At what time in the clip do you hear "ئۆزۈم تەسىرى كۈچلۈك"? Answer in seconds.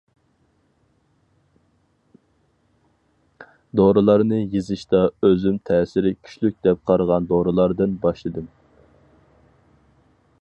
5.29-6.57